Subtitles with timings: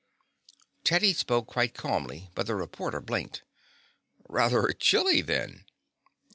[0.83, 3.43] Teddy spoke quite casually, but the reporter blinked.
[4.27, 5.63] "Rather chilly, then."